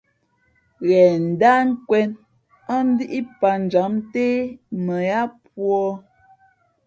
[0.87, 2.09] Ghen ndát nkwēn
[2.75, 4.25] ά dǐʼ pǎtjam nté
[4.85, 5.89] mα ǎ púá.